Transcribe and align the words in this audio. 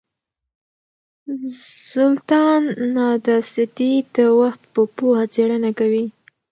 زولتان 1.91 2.61
ناداسدي 2.95 3.93
د 4.15 4.17
وخت 4.39 4.61
په 4.73 4.81
پوهه 4.95 5.23
څېړنه 5.33 5.71
کوي. 5.79 6.05